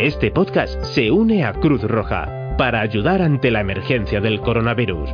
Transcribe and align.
Este 0.00 0.30
podcast 0.30 0.82
se 0.94 1.10
une 1.10 1.44
a 1.44 1.52
Cruz 1.52 1.82
Roja 1.82 2.54
para 2.56 2.80
ayudar 2.80 3.20
ante 3.20 3.50
la 3.50 3.60
emergencia 3.60 4.22
del 4.22 4.40
coronavirus. 4.40 5.10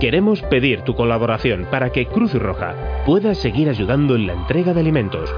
Queremos 0.00 0.40
pedir 0.44 0.80
tu 0.80 0.94
colaboración 0.94 1.66
para 1.70 1.90
que 1.90 2.06
Cruz 2.06 2.32
Roja 2.32 2.74
pueda 3.04 3.34
seguir 3.34 3.68
ayudando 3.68 4.16
en 4.16 4.26
la 4.26 4.32
entrega 4.32 4.72
de 4.72 4.80
alimentos 4.80 5.28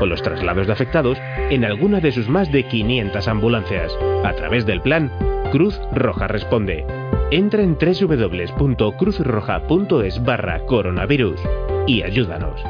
o 0.00 0.06
los 0.06 0.22
traslados 0.22 0.68
de 0.68 0.72
afectados 0.72 1.18
en 1.50 1.64
alguna 1.64 1.98
de 1.98 2.12
sus 2.12 2.28
más 2.28 2.52
de 2.52 2.68
500 2.68 3.26
ambulancias 3.26 3.92
a 4.22 4.32
través 4.34 4.64
del 4.64 4.80
plan 4.80 5.10
Cruz 5.50 5.80
Roja 5.92 6.28
Responde. 6.28 6.86
Entra 7.32 7.64
en 7.64 7.76
www.cruzroja.es 7.76 10.24
barra 10.24 10.60
coronavirus 10.66 11.40
y 11.88 12.04
ayúdanos. 12.04 12.62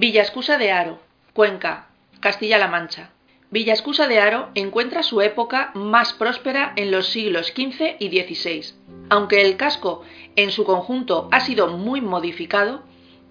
Villascusa 0.00 0.56
de 0.56 0.72
Aro, 0.72 0.98
Cuenca, 1.34 1.88
Castilla-La 2.20 2.68
Mancha. 2.68 3.10
Villascusa 3.50 4.08
de 4.08 4.18
Aro 4.18 4.48
encuentra 4.54 5.02
su 5.02 5.20
época 5.20 5.72
más 5.74 6.14
próspera 6.14 6.72
en 6.76 6.90
los 6.90 7.08
siglos 7.08 7.48
XV 7.48 7.96
y 7.98 8.08
XVI. 8.08 8.64
Aunque 9.10 9.42
el 9.42 9.58
casco 9.58 10.00
en 10.36 10.52
su 10.52 10.64
conjunto 10.64 11.28
ha 11.32 11.40
sido 11.40 11.76
muy 11.76 12.00
modificado, 12.00 12.82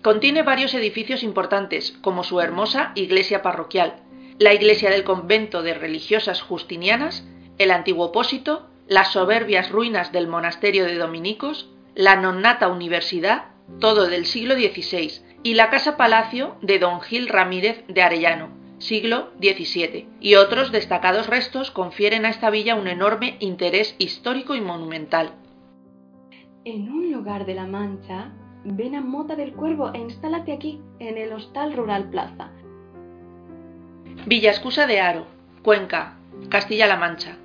contiene 0.03 0.43
varios 0.43 0.75
edificios 0.75 1.23
importantes, 1.23 1.97
como 2.03 2.23
su 2.23 2.39
hermosa 2.39 2.91
iglesia 2.93 3.41
parroquial, 3.41 4.03
la 4.37 4.53
iglesia 4.53 4.91
del 4.91 5.03
convento 5.03 5.63
de 5.63 5.73
religiosas 5.73 6.43
justinianas, 6.43 7.25
el 7.57 7.71
antiguo 7.71 8.05
opósito, 8.05 8.69
las 8.87 9.13
soberbias 9.13 9.71
ruinas 9.71 10.11
del 10.11 10.27
monasterio 10.27 10.85
de 10.85 10.99
dominicos, 10.99 11.67
la 11.95 12.15
nonnata 12.15 12.67
universidad, 12.67 13.45
todo 13.79 14.05
del 14.05 14.27
siglo 14.27 14.53
XVI, 14.53 15.28
y 15.43 15.53
la 15.53 15.69
casa 15.69 15.97
palacio 15.97 16.55
de 16.61 16.79
don 16.79 17.01
Gil 17.01 17.27
Ramírez 17.27 17.83
de 17.87 18.01
Arellano, 18.01 18.49
siglo 18.79 19.29
XVII, 19.39 20.07
y 20.19 20.35
otros 20.35 20.71
destacados 20.71 21.27
restos 21.27 21.71
confieren 21.71 22.25
a 22.25 22.29
esta 22.29 22.49
villa 22.49 22.75
un 22.75 22.87
enorme 22.87 23.37
interés 23.39 23.95
histórico 23.99 24.55
y 24.55 24.61
monumental. 24.61 25.33
En 26.65 26.91
un 26.91 27.11
lugar 27.11 27.45
de 27.45 27.55
la 27.55 27.65
Mancha, 27.65 28.31
ven 28.63 28.95
a 28.95 29.01
Mota 29.01 29.35
del 29.35 29.53
Cuervo 29.53 29.93
e 29.93 29.99
instálate 29.99 30.51
aquí, 30.51 30.81
en 30.99 31.17
el 31.17 31.31
Hostal 31.31 31.73
Rural 31.73 32.09
Plaza. 32.09 32.51
Villascusa 34.25 34.85
de 34.85 34.99
Aro, 34.99 35.25
Cuenca, 35.63 36.17
Castilla-La 36.49 36.97
Mancha. 36.97 37.37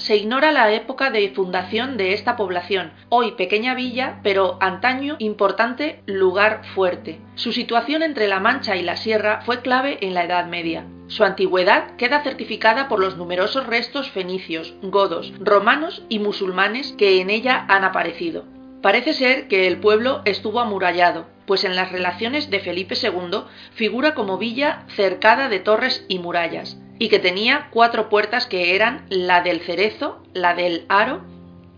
Se 0.00 0.16
ignora 0.16 0.50
la 0.50 0.72
época 0.72 1.10
de 1.10 1.28
fundación 1.28 1.98
de 1.98 2.14
esta 2.14 2.34
población, 2.34 2.90
hoy 3.10 3.32
pequeña 3.32 3.74
villa, 3.74 4.20
pero 4.22 4.56
antaño 4.58 5.16
importante 5.18 6.00
lugar 6.06 6.62
fuerte. 6.74 7.20
Su 7.34 7.52
situación 7.52 8.02
entre 8.02 8.26
la 8.26 8.40
Mancha 8.40 8.76
y 8.76 8.82
la 8.82 8.96
Sierra 8.96 9.42
fue 9.44 9.60
clave 9.60 9.98
en 10.00 10.14
la 10.14 10.24
Edad 10.24 10.46
Media. 10.46 10.86
Su 11.08 11.22
antigüedad 11.22 11.96
queda 11.96 12.22
certificada 12.22 12.88
por 12.88 12.98
los 12.98 13.18
numerosos 13.18 13.66
restos 13.66 14.10
fenicios, 14.10 14.74
godos, 14.80 15.34
romanos 15.38 16.02
y 16.08 16.18
musulmanes 16.18 16.94
que 16.96 17.20
en 17.20 17.28
ella 17.28 17.66
han 17.68 17.84
aparecido. 17.84 18.46
Parece 18.80 19.12
ser 19.12 19.48
que 19.48 19.66
el 19.66 19.80
pueblo 19.80 20.22
estuvo 20.24 20.60
amurallado, 20.60 21.26
pues 21.44 21.64
en 21.64 21.76
las 21.76 21.92
relaciones 21.92 22.48
de 22.48 22.60
Felipe 22.60 22.94
II 22.94 23.42
figura 23.74 24.14
como 24.14 24.38
villa 24.38 24.86
cercada 24.96 25.50
de 25.50 25.58
torres 25.58 26.06
y 26.08 26.20
murallas, 26.20 26.78
y 27.00 27.08
que 27.08 27.18
tenía 27.18 27.68
cuatro 27.70 28.10
puertas 28.10 28.46
que 28.46 28.76
eran 28.76 29.06
la 29.08 29.40
del 29.40 29.62
Cerezo, 29.62 30.22
la 30.34 30.54
del 30.54 30.84
Aro, 30.90 31.22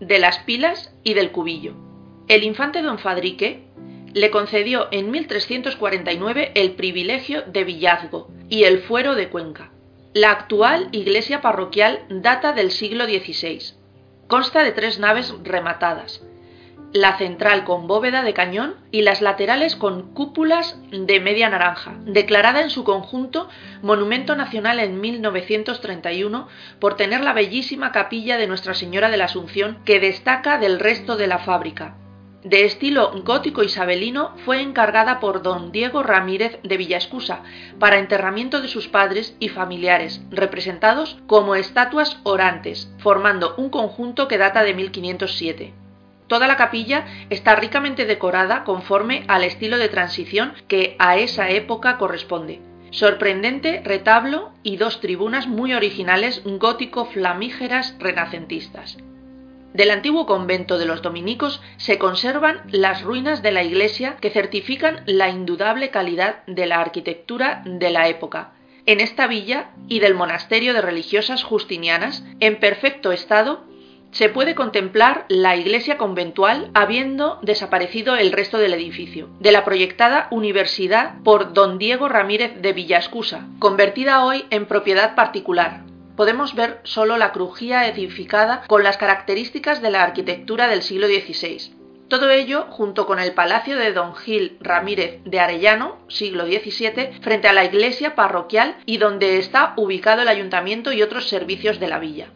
de 0.01 0.19
las 0.19 0.39
Pilas 0.39 0.93
y 1.01 1.13
del 1.13 1.31
Cubillo. 1.31 1.73
El 2.27 2.43
infante 2.43 2.81
don 2.81 2.99
Fadrique 2.99 3.63
le 4.13 4.29
concedió 4.29 4.89
en 4.91 5.11
1349 5.11 6.51
el 6.55 6.73
privilegio 6.73 7.41
de 7.43 7.63
villazgo 7.63 8.27
y 8.49 8.65
el 8.65 8.79
fuero 8.81 9.15
de 9.15 9.29
Cuenca. 9.29 9.71
La 10.13 10.31
actual 10.31 10.89
iglesia 10.91 11.39
parroquial 11.39 12.05
data 12.09 12.51
del 12.51 12.69
siglo 12.69 13.05
XVI. 13.05 13.75
Consta 14.27 14.61
de 14.61 14.73
tres 14.73 14.99
naves 14.99 15.33
rematadas, 15.41 16.21
la 16.93 17.17
central 17.17 17.63
con 17.63 17.87
bóveda 17.87 18.21
de 18.21 18.35
cañón 18.35 18.75
y 18.91 19.01
las 19.01 19.21
laterales 19.21 19.75
con 19.75 20.13
cúpulas 20.13 20.77
de 20.91 21.19
media 21.19 21.49
naranja, 21.49 21.95
declarada 22.05 22.61
en 22.61 22.69
su 22.69 22.83
conjunto 22.83 23.49
Monumento 23.81 24.35
Nacional 24.35 24.79
en 24.79 25.01
1931 25.01 26.47
por 26.79 26.95
tener 26.95 27.21
la 27.21 27.33
bellísima 27.33 27.91
capilla 27.91 28.37
de 28.37 28.45
Nuestra 28.45 28.75
Señora 28.75 29.09
de 29.09 29.17
la 29.17 29.25
Asunción 29.25 29.79
que 29.85 29.99
destaca 29.99 30.59
del 30.59 30.79
resto 30.79 31.17
de 31.17 31.25
la 31.25 31.39
fábrica. 31.39 31.95
De 32.43 32.65
estilo 32.65 33.11
gótico 33.23 33.63
isabelino, 33.63 34.35
fue 34.45 34.61
encargada 34.61 35.19
por 35.19 35.41
don 35.41 35.71
Diego 35.71 36.03
Ramírez 36.03 36.59
de 36.61 36.77
Villascusa 36.77 37.41
para 37.79 37.97
enterramiento 37.97 38.61
de 38.61 38.67
sus 38.67 38.89
padres 38.89 39.35
y 39.39 39.47
familiares, 39.47 40.21
representados 40.29 41.17
como 41.25 41.55
estatuas 41.55 42.19
orantes, 42.23 42.93
formando 42.99 43.55
un 43.57 43.69
conjunto 43.69 44.27
que 44.27 44.37
data 44.37 44.63
de 44.63 44.73
1507. 44.73 45.82
Toda 46.27 46.47
la 46.47 46.57
capilla 46.57 47.05
está 47.29 47.55
ricamente 47.55 48.05
decorada 48.05 48.63
conforme 48.63 49.23
al 49.27 49.43
estilo 49.43 49.77
de 49.77 49.89
transición 49.89 50.53
que 50.67 50.95
a 50.99 51.17
esa 51.17 51.49
época 51.49 51.97
corresponde. 51.97 52.61
Sorprendente 52.91 53.81
retablo 53.83 54.51
y 54.61 54.77
dos 54.77 55.01
tribunas 55.01 55.47
muy 55.47 55.73
originales 55.73 56.41
gótico 56.45 57.05
flamígeras 57.05 57.95
renacentistas. 57.99 58.97
Del 59.73 59.89
antiguo 59.89 60.27
convento 60.27 60.77
de 60.77 60.85
los 60.85 61.01
dominicos 61.01 61.59
se 61.77 61.97
conservan 61.97 62.61
las 62.67 63.01
ruinas 63.01 63.41
de 63.41 63.51
la 63.51 63.63
iglesia 63.63 64.17
que 64.21 64.29
certifican 64.29 65.01
la 65.07 65.29
indudable 65.29 65.89
calidad 65.89 66.45
de 66.45 66.67
la 66.67 66.79
arquitectura 66.79 67.63
de 67.65 67.89
la 67.89 68.07
época. 68.07 68.51
En 68.85 68.99
esta 68.99 69.25
villa 69.25 69.71
y 69.87 69.99
del 69.99 70.13
monasterio 70.13 70.75
de 70.75 70.81
religiosas 70.81 71.43
justinianas, 71.43 72.23
en 72.39 72.59
perfecto 72.59 73.11
estado, 73.11 73.63
se 74.13 74.29
puede 74.29 74.55
contemplar 74.55 75.25
la 75.27 75.55
iglesia 75.55 75.97
conventual 75.97 76.69
habiendo 76.73 77.39
desaparecido 77.41 78.15
el 78.15 78.31
resto 78.31 78.59
del 78.59 78.73
edificio, 78.73 79.27
de 79.39 79.51
la 79.51 79.65
proyectada 79.65 80.27
universidad 80.29 81.15
por 81.23 81.53
don 81.53 81.79
Diego 81.79 82.07
Ramírez 82.07 82.61
de 82.61 82.73
Villascusa, 82.73 83.47
convertida 83.59 84.23
hoy 84.23 84.45
en 84.51 84.67
propiedad 84.67 85.15
particular. 85.15 85.81
Podemos 86.15 86.53
ver 86.53 86.79
solo 86.83 87.17
la 87.17 87.31
crujía 87.31 87.87
edificada 87.87 88.63
con 88.67 88.83
las 88.83 88.97
características 88.97 89.81
de 89.81 89.89
la 89.89 90.03
arquitectura 90.03 90.67
del 90.67 90.83
siglo 90.83 91.07
XVI. 91.07 91.73
Todo 92.07 92.29
ello 92.29 92.67
junto 92.69 93.07
con 93.07 93.17
el 93.17 93.33
palacio 93.33 93.77
de 93.77 93.93
don 93.93 94.15
Gil 94.15 94.57
Ramírez 94.61 95.21
de 95.25 95.39
Arellano, 95.39 95.97
siglo 96.07 96.45
XVII, 96.45 97.19
frente 97.21 97.47
a 97.47 97.53
la 97.53 97.65
iglesia 97.65 98.13
parroquial 98.13 98.75
y 98.85 98.97
donde 98.97 99.39
está 99.39 99.73
ubicado 99.75 100.21
el 100.21 100.27
ayuntamiento 100.27 100.93
y 100.93 101.01
otros 101.01 101.27
servicios 101.27 101.79
de 101.79 101.87
la 101.87 101.97
villa. 101.97 102.27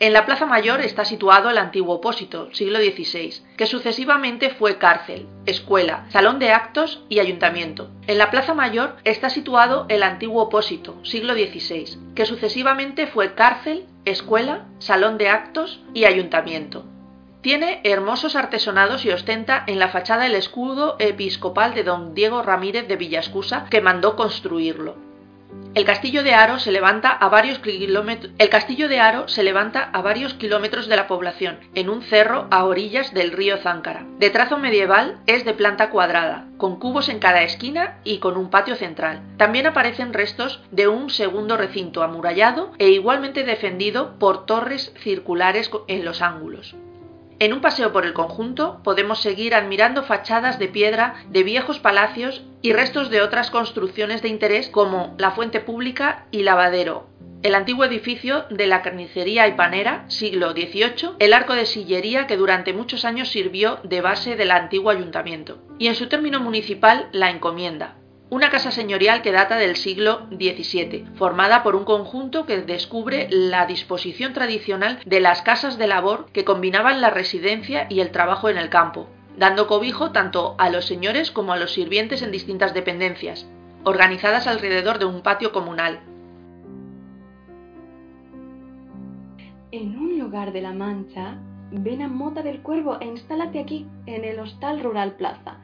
En 0.00 0.12
la 0.12 0.26
Plaza 0.26 0.44
Mayor 0.44 0.80
está 0.80 1.04
situado 1.04 1.50
el 1.50 1.56
antiguo 1.56 1.94
opósito, 1.94 2.52
siglo 2.52 2.80
XVI, 2.80 3.42
que 3.56 3.66
sucesivamente 3.66 4.50
fue 4.50 4.76
cárcel, 4.76 5.28
escuela, 5.46 6.06
salón 6.10 6.40
de 6.40 6.50
actos 6.50 7.04
y 7.08 7.20
ayuntamiento. 7.20 7.90
En 8.08 8.18
la 8.18 8.32
Plaza 8.32 8.54
Mayor 8.54 8.96
está 9.04 9.30
situado 9.30 9.86
el 9.88 10.02
antiguo 10.02 10.42
opósito, 10.42 10.96
siglo 11.04 11.34
XVI, 11.34 11.96
que 12.16 12.26
sucesivamente 12.26 13.06
fue 13.06 13.34
cárcel, 13.34 13.86
escuela, 14.04 14.64
salón 14.80 15.16
de 15.16 15.28
actos 15.28 15.80
y 15.94 16.06
ayuntamiento. 16.06 16.84
Tiene 17.40 17.80
hermosos 17.84 18.34
artesonados 18.34 19.04
y 19.04 19.10
ostenta 19.10 19.62
en 19.68 19.78
la 19.78 19.90
fachada 19.90 20.26
el 20.26 20.34
escudo 20.34 20.96
episcopal 20.98 21.72
de 21.74 21.84
don 21.84 22.14
Diego 22.14 22.42
Ramírez 22.42 22.88
de 22.88 22.96
Villascusa, 22.96 23.66
que 23.70 23.80
mandó 23.80 24.16
construirlo. 24.16 24.96
El 25.74 25.84
castillo 25.84 26.22
de 26.22 26.34
Aro 26.34 26.60
se 26.60 26.70
levanta 26.70 27.10
a 27.10 27.28
varios 27.28 27.58
kilómetros. 27.58 28.32
De 30.88 30.96
la 30.96 31.06
población, 31.08 31.58
en 31.74 31.88
un 31.90 32.02
cerro 32.02 32.46
a 32.52 32.64
orillas 32.64 33.12
del 33.12 33.32
río 33.32 33.56
Záncara. 33.56 34.06
De 34.20 34.30
trazo 34.30 34.56
medieval 34.56 35.18
es 35.26 35.44
de 35.44 35.52
planta 35.52 35.90
cuadrada, 35.90 36.46
con 36.58 36.78
cubos 36.78 37.08
en 37.08 37.18
cada 37.18 37.42
esquina 37.42 37.98
y 38.04 38.18
con 38.18 38.36
un 38.36 38.50
patio 38.50 38.76
central. 38.76 39.22
También 39.36 39.66
aparecen 39.66 40.12
restos 40.12 40.62
de 40.70 40.86
un 40.86 41.10
segundo 41.10 41.56
recinto 41.56 42.04
amurallado 42.04 42.72
e 42.78 42.90
igualmente 42.90 43.42
defendido 43.42 44.16
por 44.20 44.46
torres 44.46 44.92
circulares 45.02 45.70
en 45.88 46.04
los 46.04 46.22
ángulos. 46.22 46.76
En 47.44 47.52
un 47.52 47.60
paseo 47.60 47.92
por 47.92 48.06
el 48.06 48.14
conjunto 48.14 48.80
podemos 48.82 49.20
seguir 49.20 49.54
admirando 49.54 50.02
fachadas 50.02 50.58
de 50.58 50.66
piedra 50.66 51.16
de 51.28 51.42
viejos 51.42 51.78
palacios 51.78 52.42
y 52.62 52.72
restos 52.72 53.10
de 53.10 53.20
otras 53.20 53.50
construcciones 53.50 54.22
de 54.22 54.30
interés 54.30 54.70
como 54.70 55.14
la 55.18 55.30
fuente 55.32 55.60
pública 55.60 56.24
y 56.30 56.42
lavadero, 56.42 57.06
el 57.42 57.54
antiguo 57.54 57.84
edificio 57.84 58.46
de 58.48 58.66
la 58.66 58.80
carnicería 58.80 59.46
y 59.46 59.52
panera, 59.52 60.06
siglo 60.08 60.52
XVIII, 60.52 61.16
el 61.18 61.34
arco 61.34 61.52
de 61.52 61.66
sillería 61.66 62.26
que 62.26 62.38
durante 62.38 62.72
muchos 62.72 63.04
años 63.04 63.28
sirvió 63.28 63.78
de 63.84 64.00
base 64.00 64.36
del 64.36 64.50
antiguo 64.50 64.90
ayuntamiento, 64.90 65.58
y 65.78 65.88
en 65.88 65.96
su 65.96 66.08
término 66.08 66.40
municipal 66.40 67.10
la 67.12 67.28
encomienda, 67.28 67.96
una 68.30 68.50
casa 68.50 68.70
señorial 68.70 69.22
que 69.22 69.32
data 69.32 69.56
del 69.56 69.76
siglo 69.76 70.26
XVII, 70.30 71.06
formada 71.14 71.62
por 71.62 71.76
un 71.76 71.84
conjunto 71.84 72.46
que 72.46 72.62
descubre 72.62 73.28
la 73.30 73.66
disposición 73.66 74.32
tradicional 74.32 74.98
de 75.04 75.20
las 75.20 75.42
casas 75.42 75.78
de 75.78 75.86
labor 75.86 76.26
que 76.32 76.44
combinaban 76.44 77.00
la 77.00 77.10
residencia 77.10 77.86
y 77.90 78.00
el 78.00 78.10
trabajo 78.10 78.48
en 78.48 78.56
el 78.56 78.70
campo, 78.70 79.08
dando 79.36 79.66
cobijo 79.66 80.10
tanto 80.10 80.54
a 80.58 80.70
los 80.70 80.86
señores 80.86 81.30
como 81.30 81.52
a 81.52 81.58
los 81.58 81.72
sirvientes 81.74 82.22
en 82.22 82.32
distintas 82.32 82.72
dependencias, 82.72 83.46
organizadas 83.84 84.46
alrededor 84.46 84.98
de 84.98 85.04
un 85.04 85.22
patio 85.22 85.52
comunal. 85.52 86.00
En 89.70 89.98
un 89.98 90.18
lugar 90.18 90.52
de 90.52 90.62
la 90.62 90.72
Mancha, 90.72 91.36
ven 91.72 92.00
a 92.00 92.08
Mota 92.08 92.42
del 92.42 92.62
Cuervo 92.62 92.98
e 93.00 93.06
instálate 93.06 93.58
aquí, 93.58 93.86
en 94.06 94.24
el 94.24 94.38
Hostal 94.38 94.80
Rural 94.82 95.16
Plaza, 95.16 95.58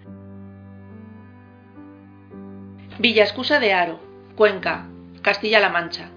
Villa 3.00 3.22
Escusa 3.22 3.60
de 3.60 3.72
Aro, 3.72 3.98
Cuenca, 4.36 4.86
Castilla-La 5.22 5.70
Mancha. 5.70 6.10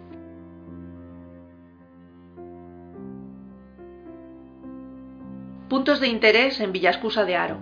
Puntos 5.69 6.01
de 6.01 6.09
interés 6.09 6.59
en 6.59 6.73
Villascusa 6.73 7.23
de 7.23 7.37
Aro. 7.37 7.59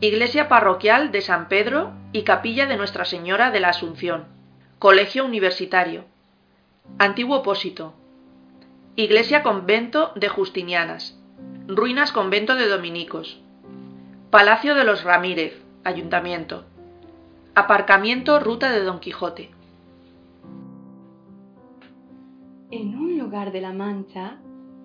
Iglesia 0.00 0.48
parroquial 0.48 1.12
de 1.12 1.20
San 1.20 1.48
Pedro 1.48 1.92
y 2.12 2.22
capilla 2.22 2.64
de 2.64 2.78
Nuestra 2.78 3.04
Señora 3.04 3.50
de 3.50 3.60
la 3.60 3.68
Asunción. 3.68 4.24
Colegio 4.78 5.26
Universitario. 5.26 6.06
Antiguo 6.98 7.40
Opósito. 7.40 7.92
Iglesia 8.96 9.42
Convento 9.42 10.12
de 10.14 10.30
Justinianas. 10.30 11.20
Ruinas 11.68 12.10
Convento 12.10 12.54
de 12.54 12.68
Dominicos. 12.68 13.38
Palacio 14.30 14.74
de 14.74 14.84
los 14.84 15.04
Ramírez, 15.04 15.60
Ayuntamiento. 15.84 16.64
Aparcamiento 17.54 18.40
Ruta 18.40 18.72
de 18.72 18.82
Don 18.82 18.98
Quijote. 18.98 19.50
En 22.70 22.96
un 22.96 23.18
lugar 23.18 23.52
de 23.52 23.60
la 23.60 23.74
Mancha 23.74 24.38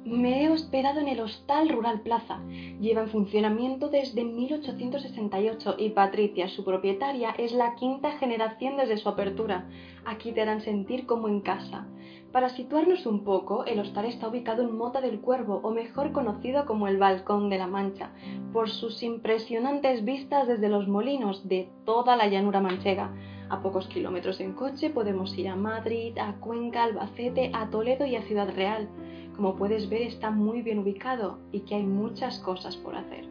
me 0.08 0.44
he 0.44 0.50
hospedado 0.50 1.02
en 1.02 1.10
el 1.10 1.20
Hostal 1.20 1.68
Rural 1.70 2.00
Plaza. 2.02 2.40
Lleva 2.80 3.02
en 3.02 3.10
funcionamiento 3.10 3.90
desde 3.90 4.24
1868 4.24 5.76
y 5.78 5.90
Patricia, 5.90 6.48
su 6.48 6.64
propietaria, 6.64 7.32
es 7.32 7.52
la 7.52 7.76
quinta 7.76 8.12
generación 8.14 8.78
desde 8.78 8.98
su 8.98 9.10
apertura. 9.10 9.68
Aquí 10.06 10.32
te 10.32 10.42
harán 10.42 10.62
sentir 10.62 11.06
como 11.06 11.28
en 11.28 11.42
casa. 11.42 11.88
Para 12.32 12.50
situarnos 12.50 13.06
un 13.06 13.24
poco, 13.24 13.66
el 13.66 13.80
hostal 13.80 14.06
está 14.06 14.30
ubicado 14.30 14.62
en 14.62 14.78
Mota 14.78 15.02
del 15.02 15.20
Cuervo, 15.20 15.60
o 15.64 15.72
mejor 15.72 16.12
conocido 16.14 16.66
como 16.66 16.88
el 16.88 16.98
Balcón 16.98 17.50
de 17.50 17.58
la 17.58 17.68
Mancha, 17.68 18.12
por 18.54 18.70
sus 18.70 19.04
impresionantes 19.04 20.06
vistas 20.06 20.48
desde 20.48 20.70
los 20.70 20.88
molinos 20.88 21.48
de 21.48 21.70
toda 21.86 22.16
la 22.16 22.28
llanura 22.28 22.62
manchega. 22.62 23.14
A 23.50 23.62
pocos 23.62 23.88
kilómetros 23.88 24.42
en 24.42 24.54
coche 24.54 24.90
podemos 24.90 25.38
ir 25.38 25.48
a 25.48 25.56
Madrid, 25.56 26.18
a 26.18 26.34
Cuenca, 26.34 26.84
Albacete, 26.84 27.50
a 27.54 27.70
Toledo 27.70 28.06
y 28.06 28.18
a 28.18 28.24
Ciudad 28.24 28.54
Real. 28.54 28.90
Como 29.38 29.56
puedes 29.56 29.90
ver 29.90 30.02
está 30.02 30.32
muy 30.32 30.62
bien 30.62 30.80
ubicado 30.80 31.40
y 31.54 31.62
que 31.62 31.76
hay 31.76 31.84
muchas 31.84 32.40
cosas 32.40 32.76
por 32.76 32.96
hacer. 32.96 33.26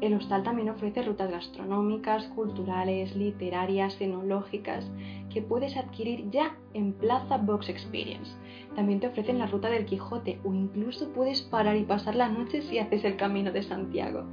El 0.00 0.14
hostal 0.14 0.42
también 0.42 0.70
ofrece 0.70 1.02
rutas 1.02 1.30
gastronómicas, 1.30 2.24
culturales, 2.28 3.14
literarias, 3.14 4.00
enológicas, 4.00 4.90
que 5.28 5.42
puedes 5.42 5.76
adquirir 5.76 6.30
ya 6.30 6.56
en 6.72 6.94
Plaza 6.94 7.36
Box 7.36 7.68
Experience. 7.68 8.32
También 8.74 9.00
te 9.00 9.08
ofrecen 9.08 9.38
la 9.38 9.46
ruta 9.46 9.68
del 9.68 9.84
Quijote 9.84 10.40
o 10.42 10.54
incluso 10.54 11.10
puedes 11.10 11.42
parar 11.42 11.76
y 11.76 11.84
pasar 11.84 12.14
la 12.14 12.30
noche 12.30 12.62
si 12.62 12.78
haces 12.78 13.04
el 13.04 13.16
camino 13.16 13.52
de 13.52 13.62
Santiago. 13.62 14.24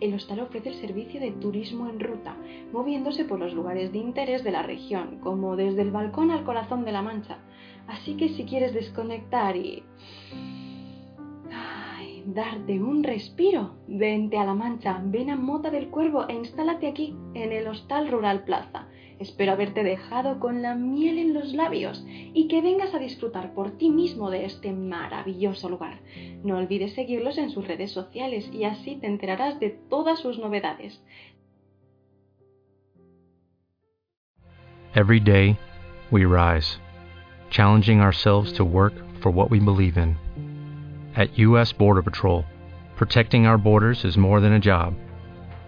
El 0.00 0.14
hostal 0.14 0.40
ofrece 0.40 0.70
el 0.70 0.74
servicio 0.76 1.20
de 1.20 1.30
turismo 1.32 1.88
en 1.88 2.00
ruta, 2.00 2.36
moviéndose 2.72 3.24
por 3.24 3.38
los 3.38 3.52
lugares 3.52 3.92
de 3.92 3.98
interés 3.98 4.42
de 4.42 4.50
la 4.50 4.62
región, 4.62 5.18
como 5.20 5.56
desde 5.56 5.82
el 5.82 5.90
balcón 5.90 6.30
al 6.30 6.44
corazón 6.44 6.84
de 6.84 6.92
la 6.92 7.02
Mancha. 7.02 7.38
Así 7.86 8.16
que 8.16 8.30
si 8.30 8.44
quieres 8.44 8.72
desconectar 8.72 9.56
y 9.56 9.82
darte 12.24 12.80
un 12.80 13.02
respiro, 13.02 13.74
vente 13.88 14.38
a 14.38 14.44
La 14.44 14.54
Mancha, 14.54 15.00
ven 15.04 15.30
a 15.30 15.36
Mota 15.36 15.70
del 15.70 15.88
Cuervo 15.88 16.28
e 16.28 16.34
instálate 16.34 16.86
aquí, 16.86 17.14
en 17.34 17.52
el 17.52 17.66
Hostal 17.66 18.10
Rural 18.10 18.44
Plaza. 18.44 18.86
Espero 19.20 19.52
haberte 19.52 19.84
dejado 19.84 20.40
con 20.40 20.62
la 20.62 20.74
miel 20.74 21.18
en 21.18 21.34
los 21.34 21.52
labios 21.52 22.02
y 22.08 22.48
que 22.48 22.62
vengas 22.62 22.94
a 22.94 22.98
disfrutar 22.98 23.52
por 23.52 23.72
ti 23.72 23.90
mismo 23.90 24.30
de 24.30 24.46
este 24.46 24.72
maravilloso 24.72 25.68
lugar. 25.68 26.00
No 26.42 26.56
olvides 26.56 26.94
seguirlos 26.94 27.36
en 27.36 27.50
sus 27.50 27.68
redes 27.68 27.92
sociales 27.92 28.50
y 28.50 28.64
así 28.64 28.96
te 28.96 29.06
enterarás 29.06 29.60
de 29.60 29.70
todas 29.90 30.20
sus 30.20 30.38
novedades. 30.38 31.02
Every 34.94 35.20
day, 35.20 35.58
we 36.10 36.24
rise, 36.24 36.80
challenging 37.50 38.00
ourselves 38.00 38.54
to 38.54 38.64
work 38.64 38.94
for 39.20 39.30
what 39.30 39.50
we 39.50 39.60
believe 39.60 39.98
in. 39.98 40.16
At 41.14 41.38
U.S. 41.38 41.74
Border 41.74 42.02
Patrol, 42.02 42.46
protecting 42.96 43.46
our 43.46 43.58
borders 43.58 44.02
is 44.06 44.16
more 44.16 44.40
than 44.40 44.54
a 44.54 44.58
job, 44.58 44.94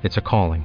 it's 0.03 0.17
a 0.17 0.23
calling. 0.23 0.65